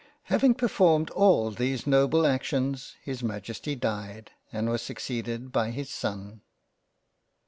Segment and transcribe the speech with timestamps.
[0.33, 6.41] Having performed all these noble actions, his Majesty died, and was succeeded by his son.